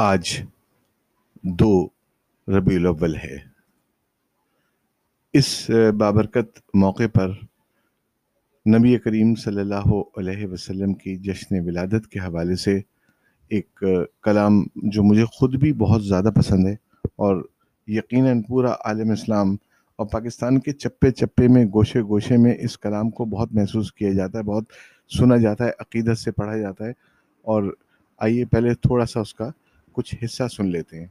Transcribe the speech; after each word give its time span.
آج 0.00 0.42
دو 1.42 1.88
ربیع 2.48 2.78
الاول 2.78 3.16
ہے۔ 3.16 3.36
اس 5.32 5.70
بابرکت 5.98 6.60
موقع 6.74 7.06
پر 7.14 7.28
نبی 8.66 8.98
کریم 8.98 9.34
صلی 9.34 9.60
اللہ 9.60 9.88
علیہ 10.16 10.46
وسلم 10.46 10.94
کی 10.94 11.16
جشن 11.16 11.66
ولادت 11.66 12.08
کے 12.08 12.18
حوالے 12.18 12.56
سے 12.56 12.80
ایک 13.48 13.84
کلام 14.22 14.62
جو 14.76 15.02
مجھے 15.02 15.24
خود 15.24 15.56
بھی 15.56 15.72
بہت 15.72 16.04
زیادہ 16.04 16.30
پسند 16.34 16.66
ہے 16.66 16.76
اور 17.16 17.44
یقیناً 17.86 18.42
پورا 18.42 18.72
عالم 18.84 19.10
اسلام 19.10 19.56
اور 19.96 20.06
پاکستان 20.06 20.60
کے 20.60 20.72
چپے 20.72 21.10
چپے 21.10 21.48
میں، 21.48 21.64
گوشے 21.64 22.02
گوشے 22.02 22.36
میں 22.36 22.54
اس 22.60 22.78
کلام 22.78 23.10
کو 23.10 23.24
بہت 23.24 23.52
محسوس 23.52 23.92
کیا 23.92 24.12
جاتا 24.12 24.38
ہے، 24.38 24.42
بہت 24.42 24.64
سنا 25.18 25.36
جاتا 25.36 25.64
ہے، 25.64 25.70
عقیدت 25.78 26.18
سے 26.18 26.30
پڑھا 26.30 26.56
جاتا 26.56 26.84
ہے۔ 26.84 26.92
اور 27.42 27.74
آئیے 28.18 28.44
پہلے 28.44 28.74
تھوڑا 28.74 29.06
سا 29.06 29.20
اس 29.20 29.34
کا 29.34 29.50
کچھ 29.98 30.14
حصہ 30.24 30.48
سن 30.48 30.66
لیتے 30.66 31.00
ہیں۔ 31.00 31.06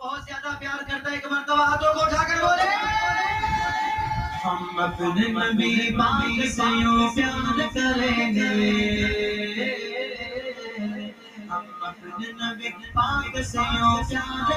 بہت 0.00 0.22
زیادہ 0.24 0.58
پیار 0.60 0.78
کرتا 0.90 1.10
ہے، 1.10 1.14
ایک 1.14 1.26
مرتبہ 1.26 1.64
ہاتھوں 1.64 1.94
کو 1.94 2.00
اٹھا 2.00 2.22
کر 2.28 2.42
بولے۔ 2.44 2.68
ہم 4.44 4.78
اپنے 4.78 5.28
نبی 5.28 5.96
پاک 5.98 6.46
سے 6.46 6.80
یوں 6.80 7.08
پیار 7.16 7.60
کریں 7.74 8.34
گے۔ 8.34 9.43
نبی 12.20 12.68
پاک 12.92 13.42
سے 13.42 13.58
یوں 13.58 14.02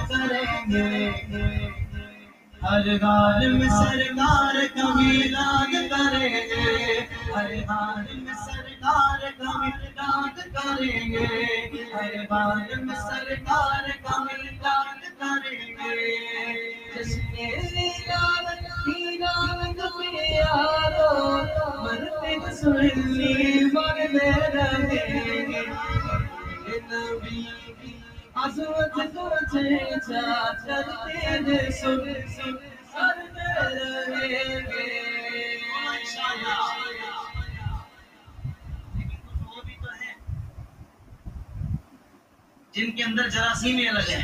کریں 0.10 0.72
گے۔ 0.72 1.12
ہر 2.64 2.90
حال 3.04 3.54
میں 3.54 3.70
سرکار 3.70 4.56
کا 4.76 4.94
میلاد 4.95 5.73
کریں 5.90 6.30
گے۔ 6.30 7.00
ہر 7.36 7.54
حال 7.70 8.20
میں 8.20 8.34
سرکار 8.34 9.20
کا 9.38 9.58
میلاد 9.58 10.40
کریں 10.54 11.12
گے۔ 11.12 11.46
ہر 11.94 12.16
حال 12.31 12.84
میں 12.84 12.96
سرکار 12.96 13.90
کا 14.03 14.24
میلاد 14.24 15.20
کریں 15.20 15.68
گے۔ 15.68 16.06
جس 16.96 17.16
کے 17.16 17.46
لیلاد 17.72 18.62
لیلاد 18.88 19.80
میں 19.96 20.31
یارو 20.31 21.38
مرتے 21.84 22.56
سنلی 22.56 23.66
مرنے 23.74 24.31
رہیں 24.53 25.52
گے۔ 25.52 25.97
عظمت 28.36 28.94
تجھے 28.94 30.00
سن 31.72 31.97
گے 32.06 32.22
جن 42.73 42.92
کے 42.92 43.03
اندر 43.03 43.30
جراثیم 43.30 43.78
ہی 43.78 43.88
الگ 43.88 44.09
ہے 44.09 44.22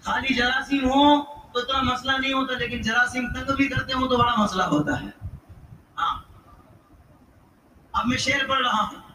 خالی 0.00 0.34
جراثیم 0.34 0.84
ہو 0.84 1.22
تو 1.52 1.60
اتنا 1.60 1.82
مسئلہ 1.82 2.12
نہیں 2.12 2.32
ہوتا، 2.32 2.54
لیکن 2.54 2.82
جراثیم 2.82 3.26
تنگ 3.34 3.54
بھی 3.56 3.68
کرتے 3.68 3.92
ہوں 3.92 4.08
تو 4.08 4.16
بڑا 4.16 4.34
مسئلہ 4.38 4.62
ہوتا 4.62 5.00
ہے۔ 5.00 5.06
ہاں۔ 5.98 6.22
اب 7.92 8.06
میں 8.06 8.18
شعر 8.18 8.48
پڑھ 8.48 8.60
رہا 8.60 8.82
ہوں۔ 8.82 9.07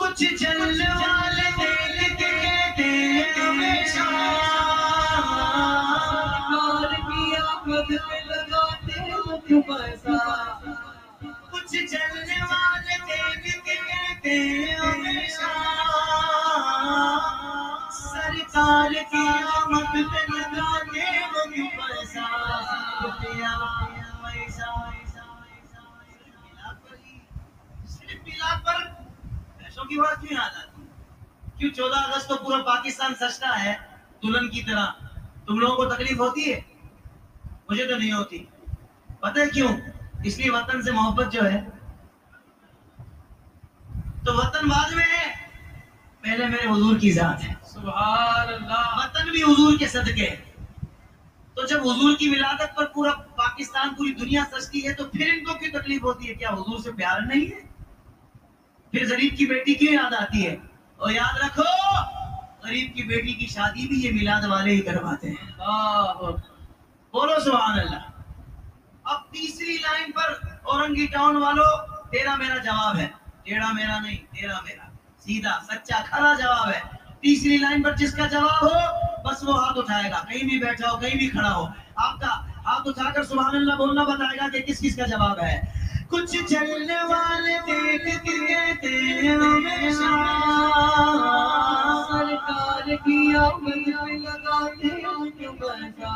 کچھ 0.00 0.24
چلنے 0.34 0.88
والے 0.90 1.48
دل 1.56 1.98
کہتے 2.18 2.82
ہیں 2.82 3.24
ہمیشہ 3.38 4.06
اور 6.54 6.94
کی 7.08 7.36
آمد 7.36 7.90
میں 7.90 8.20
لگاتے 8.26 9.10
ہو 9.10 9.36
کی 29.90 29.98
بات 29.98 30.20
کیوں 30.20 30.40
یاد 30.40 30.56
آتی 30.56 30.82
کیوں 31.58 31.74
چودہ 31.74 31.94
اگست 31.94 32.28
کو 32.28 32.36
پورا 32.36 32.62
پاکستان 32.62 33.14
سجتا 33.14 33.64
ہے 33.64 33.74
دلہن 34.22 34.48
کی 34.48 34.62
طرح؟ 34.62 34.86
تم 35.46 35.58
لوگوں 35.58 35.76
کو 35.76 35.84
تکلیف 35.86 36.18
ہوتی 36.18 36.52
ہے؟ 36.52 36.60
مجھے 37.68 37.86
تو 37.86 37.96
نہیں 37.96 38.12
ہوتی۔ 38.12 38.44
پتہ 39.20 39.40
ہے 39.40 39.50
کیوں؟ 39.50 39.68
اس 40.24 40.38
لیے 40.38 40.50
وطن 40.50 40.82
سے 40.82 40.92
محبت 40.92 41.32
جو 41.32 41.40
ہے 41.50 41.64
تو 44.24 44.34
وطن 44.34 44.68
بعد 44.68 44.92
میں 44.92 45.04
ہے۔ 45.04 45.32
پہلے 46.20 46.46
میرے 46.46 46.66
حضور 46.66 46.98
کی 46.98 47.12
ذات 47.12 47.44
ہے۔ 47.44 47.54
سبحان 47.62 48.48
اللہ 48.48 48.96
وطن 48.96 49.30
بھی 49.30 49.42
حضور 49.42 49.78
کے 49.78 49.86
صدقے 49.86 50.30
ہے 50.30 50.44
تو 51.54 51.66
جب 51.66 51.80
حضور 51.80 52.16
کی 52.16 52.28
ولادت 52.28 52.76
پر 52.76 52.84
پورا 52.84 53.10
پاکستان 53.36 53.94
پوری 53.94 54.12
دنیا 54.12 54.44
سجتی 54.52 54.88
ہے 54.88 54.92
تو 54.94 55.04
پھر 55.04 55.30
ان 55.32 55.44
کو 55.44 55.54
کیوں 55.54 55.80
تکلیف 55.80 56.02
ہوتی 56.02 56.28
ہے؟ 56.28 56.34
کیا 56.34 56.48
حضور 56.48 56.78
سے 56.78 56.92
پیار 56.92 57.20
نہیں 57.20 57.46
ہے؟ 57.46 57.69
پھر 58.90 59.06
غریب 59.10 59.38
کی 59.38 59.46
بیٹی 59.46 59.74
کیوں 59.74 59.92
یاد 59.92 60.14
آتی 60.14 60.46
ہے؟ 60.46 60.56
اور 60.96 61.10
یاد 61.10 61.36
رکھو 61.36 61.62
غریب 62.64 62.96
کی 62.96 63.02
بیٹی 63.02 63.32
کی 63.32 63.46
شادی 63.46 63.88
بھی 63.88 64.02
یہ 64.02 64.10
میلاد 64.12 64.42
والے 64.44 64.70
ہی 64.70 64.80
کرواتے 64.80 65.30
ہیں۔ 65.30 65.52
بولو 67.12 67.40
سبحان 67.44 67.78
اللہ۔ 67.78 68.00
اب 69.04 69.20
تیسری 69.30 69.76
لائن 69.76 70.12
پر 70.12 70.46
اورنگی 70.62 71.06
ٹاؤن 71.06 71.36
والوں 71.36 71.86
تیرا 72.10 72.34
میرا 72.36 72.56
جواب 72.56 72.96
ہے۔ 72.96 73.08
ٹیڑھا 73.42 73.72
میرا 73.72 73.98
نہیں 73.98 74.16
تیرا 74.16 74.60
میرا۔ 74.60 74.90
سیدھا 75.18 75.60
سچا 75.68 76.00
کھڑا 76.04 76.34
جواب 76.34 76.68
ہے۔ 76.68 76.80
تیسری 77.20 77.56
لائن 77.56 77.82
پر 77.82 77.96
جس 77.96 78.12
کا 78.14 78.26
جواب 78.26 78.64
ہو 78.64 78.78
بس 79.28 79.42
وہ 79.42 79.66
ہاتھ 79.66 79.78
اٹھائے 79.78 80.10
گا۔ 80.10 80.22
کہیں 80.28 80.48
بھی 80.48 80.58
بیٹھا 80.58 80.90
ہو 80.90 80.96
کہیں 80.98 81.14
بھی 81.14 81.28
کھڑا 81.28 81.54
ہو۔ 81.54 81.66
آپ 81.96 82.20
کا 82.20 82.46
ہاتھ 82.46 82.88
اٹھا 82.88 83.10
کر 83.10 83.24
سبحان 83.24 83.56
اللہ 83.56 83.74
بولنا 83.74 84.02
بتائے 84.02 84.38
گا 84.38 84.48
کہ 84.48 84.60
کس 84.60 84.78
کس 84.78 84.96
کا 84.96 85.06
جواب 85.06 85.40
ہے۔ 85.40 85.79
کچھ 86.10 86.36
چلنے 86.44 87.02
والے 87.08 87.56
دیکھ 87.66 88.04
کے 88.24 88.36
کہتے 88.46 88.88
ہیں 88.88 89.34
ہمیشہ۔ 89.36 90.10
سرکار 92.08 92.88
کی 93.04 93.18
آمد 93.38 93.88
لگاتے 93.88 94.88
ہو 95.04 95.24
کیوں 95.30 95.52
پیسہ 95.54 96.14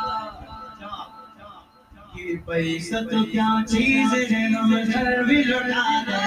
یہ 2.16 2.37
پیسہ 2.47 3.00
تو 3.10 3.25
کیا 3.27 3.49
چیز 3.69 4.15
ہے 4.15 4.25
ہم 4.49 4.75
گھر 4.84 5.22
بھی 5.25 5.43
لٹا 5.44 5.84
دیں 6.06 6.22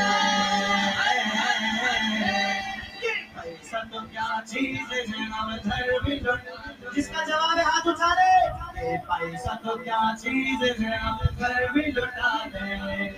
یہ 3.02 3.16
پیسہ 3.36 3.84
تو 3.92 4.00
کیا 4.12 4.28
چیز 4.48 4.92
ہے 4.92 5.02
ہم 5.32 5.56
گھر 5.64 5.92
بھی 6.06 6.16
لٹا 6.18 6.56
جس 6.96 7.08
کا 7.10 7.24
جواب 7.28 7.58
ہے 7.58 7.64
ہاتھ 7.64 7.88
اٹھا 7.88 8.14
دے 8.78 8.98
پیسہ 9.08 9.54
تو 9.64 9.78
کیا 9.78 10.02
چیز 10.22 10.64
ہے 10.64 10.96
ہم 10.96 11.18
گھر 11.40 11.72
بھی 11.74 11.82
لٹا 11.82 12.32
دیں 12.54 13.10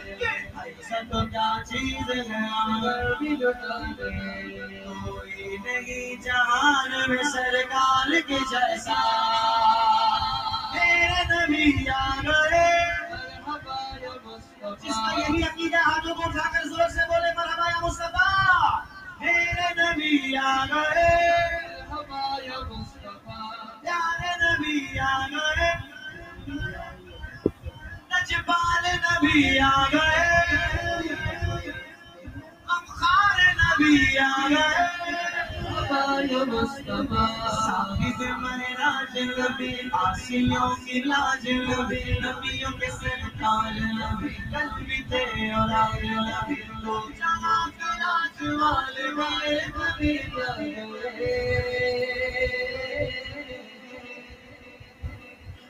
پیسہ 0.55 1.01
تو 1.11 1.25
کیا 1.25 1.49
چیز 1.65 2.09
ہے 2.09 2.37
ہم 2.37 2.81
گھر 2.83 3.13
بھی 3.19 3.35
لٹا 3.39 3.77
دیں 3.97 4.69
کوئی 5.05 5.57
نہیں 5.65 6.23
جہان 6.23 6.91
میں 7.07 7.23
سرکار 7.23 8.11
کے 8.27 8.37
جیسا۔ 8.51 8.99
میرے 10.73 11.21
نبی 11.29 11.89
آ 11.89 12.09
گئے 12.23 12.67
جس 14.81 14.95
کا 14.95 15.11
یہی 15.17 15.43
عقیدہ 15.43 15.77
ہاتھوں 15.77 16.15
کو 16.15 16.21
اٹھا 16.25 16.49
کر 16.53 16.67
زور 16.67 16.89
سے 16.89 17.07
بولے، 17.07 17.31
مرحبا 17.37 17.69
یا 17.69 17.79
مصطفیٰ۔ 17.81 18.79
میرے 19.19 19.69
نبی 19.81 20.37
آ 20.37 20.65
گئے 20.65 20.88
نبی 29.29 29.59
آ 29.59 29.83
گئے 29.93 30.29
امخار 32.67 33.39
نبی 33.57 34.17
آ 34.17 34.47
گئے 34.49 34.87
صاحب 37.57 38.21
مہراج 38.39 39.17
نبی 39.29 39.71
آسیوں 39.99 40.69
کی 40.85 41.01
لاج 41.01 41.47
نبی 41.49 42.01
نبیوں 42.19 42.71
کے 42.79 42.91
سرکار 42.91 43.79
نبی 43.93 44.33
کل 44.51 45.01
تھے 45.09 45.51
اور 45.51 45.73
آج 45.75 46.05
نبی 46.05 46.61
تو 46.83 46.99
جہاں 47.19 47.65
کے 47.69 48.55
والے 48.55 49.11
والے 49.13 49.59
نبی 49.69 50.17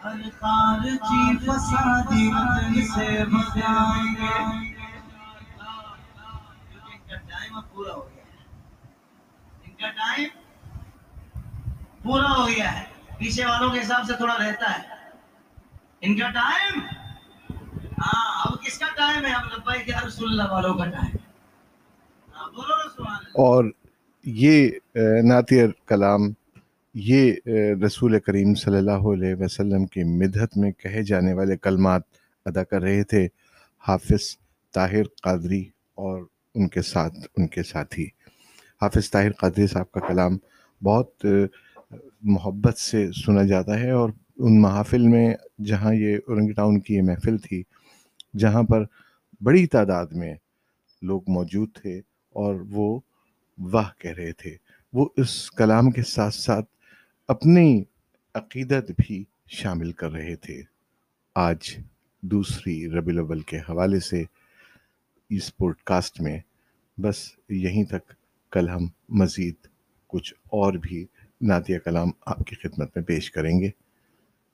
ہر 0.04 0.22
خارجی 0.40 1.38
فسادی 1.38 2.28
وطن 2.28 2.82
سے 2.86 3.26
بچائیں 3.26 4.14
گے۔ 4.20 4.38
ان 6.86 7.00
کا 7.10 7.16
ٹائم 7.30 7.58
اب 7.58 7.64
پورا 7.74 7.94
ہو 7.94 8.10
گیا 8.16 8.24
ہے۔ 8.24 8.46
ان 9.66 9.72
کا 9.72 9.90
ٹائم 9.90 10.28
پورا 12.04 12.30
ہو 12.38 12.48
گیا 12.48 12.80
ہے۔ 12.80 12.84
پیچھے 13.18 13.46
والوں 13.46 13.70
کے 13.70 13.80
حساب 13.82 14.04
سے 14.08 14.14
تھوڑا 14.14 14.38
رہتا 14.40 14.78
ہے۔ 14.78 14.84
ان 16.02 16.20
کا 16.20 16.30
ٹائم 16.30 16.80
ہاں 18.00 18.46
اب 18.46 18.62
کس 18.62 18.80
کا 18.80 18.86
ٹائم 18.96 19.26
ہے؟ 19.26 19.32
اب 19.32 19.46
لبائی 19.46 19.84
کے 19.84 19.92
رسول 20.08 20.30
اللہ 20.30 20.52
والوں 20.54 20.74
کا 20.74 20.86
ٹائم 20.86 21.16
ہاں، 22.36 22.48
بولو 22.50 22.76
نا 23.00 23.16
اور 23.44 23.64
یہ 24.26 24.70
اہ، 24.96 25.62
کلام 25.88 26.22
یہ 26.96 27.34
رسول 27.86 28.20
کریم 28.20 28.54
صلی 28.56 28.78
اللہ 28.78 29.08
علیہ 29.12 29.36
وسلم 29.40 29.86
کی 29.86 30.04
مدحت 30.18 30.58
میں 30.58 30.72
کہے 30.72 31.02
جانے 31.04 31.34
والے 31.34 31.58
کلمات 31.58 32.02
ادا 32.46 32.64
کر 32.64 32.82
رہے 32.82 33.04
تھے، 33.04 33.28
حافظ 33.84 34.36
طاہر 34.74 35.04
قادری 35.24 35.64
اور 35.96 36.22
ان 36.56 36.68
کے 36.68 36.82
ساتھ، 36.82 37.18
ان 37.38 37.48
کے 37.48 37.64
ساتھی۔ 37.64 38.06
حافظ 38.82 39.10
طاہر 39.12 39.32
قادری 39.32 39.68
صاحب 39.68 39.92
کا 39.92 40.00
کلام 40.08 40.38
بہت 40.82 41.26
محبت 42.22 42.78
سے 42.78 43.06
سنا 43.16 43.44
جاتا 43.44 43.80
ہے 43.80 43.92
اور 43.92 44.10
ان 44.38 44.62
محافل 44.62 45.08
میں 45.08 45.34
جہاں 45.66 45.94
یہ 45.94 46.18
اورنگ 46.18 46.52
ٹاؤن 46.54 46.80
کی 46.80 46.96
یہ 46.96 47.02
محفل 47.02 47.38
تھی، 47.38 47.62
جہاں 48.38 48.64
پر 48.64 48.84
بڑی 49.42 49.66
تعداد 49.68 50.08
میں 50.12 50.34
لوگ 51.02 51.22
موجود 51.28 51.70
تھے 51.74 51.98
اور 52.36 52.56
وہ 52.70 53.00
واہ 53.58 53.90
کہہ 54.00 54.12
رہے 54.12 54.32
تھے۔ 54.34 54.56
وہ 54.94 55.08
اس 55.18 55.52
کلام 55.52 55.90
کے 55.92 56.04
ساتھ 56.04 56.36
ساتھ 56.36 56.70
اپنی 57.30 57.84
عقیدت 58.34 58.92
بھی 58.98 59.24
شامل 59.48 59.92
کر 59.92 60.12
رہے 60.12 60.36
تھے۔ 60.36 60.62
آج 61.36 61.78
دوسری 62.22 62.90
ربی 62.90 63.12
الاول 63.12 63.40
کے 63.40 63.58
حوالے 63.58 64.00
سے 64.00 64.24
اس 65.30 65.58
پوڈ 65.58 65.76
کاسٹ 65.84 66.22
میں 66.22 66.40
بس 66.98 67.32
یہیں 67.50 67.84
تک۔ 67.84 68.14
کل 68.52 68.70
ہم 68.70 68.88
مزید 69.10 69.56
کچھ 70.08 70.34
اور 70.46 70.74
بھی 70.74 71.06
نعتیہ 71.42 71.80
کلام 71.80 72.12
آپ 72.26 72.40
کی 72.48 72.56
خدمت 72.56 72.98
میں 72.98 73.04
پیش 73.04 73.32
کریں 73.32 73.60
گے۔ 73.60 73.70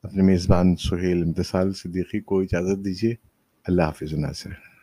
اپنے 0.03 0.23
میزبان 0.23 0.75
سہیل 0.75 1.23
امتصال 1.23 1.73
صدیقی 1.73 2.19
کو 2.19 2.41
اجازت 2.41 2.85
دیجیے۔ 2.85 3.15
اللہ 3.63 3.81
حافظ 3.81 4.13
ناصر۔ 4.13 4.74